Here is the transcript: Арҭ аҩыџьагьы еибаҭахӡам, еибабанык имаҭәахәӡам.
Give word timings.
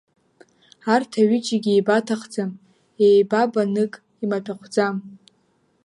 Арҭ 0.93 1.11
аҩыџьагьы 1.21 1.71
еибаҭахӡам, 1.73 2.51
еибабанык 3.05 3.93
имаҭәахәӡам. 4.23 4.95